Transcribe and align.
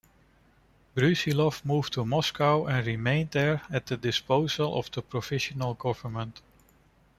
Brusilov 0.95 1.63
moved 1.63 1.91
to 1.93 2.03
Moscow 2.05 2.65
and 2.65 2.87
remained 2.87 3.29
there 3.29 3.61
at 3.69 3.85
the 3.85 3.97
disposal 3.97 4.75
of 4.79 4.89
the 4.89 5.01
Provisional 5.03 5.75
Government. 5.75 6.41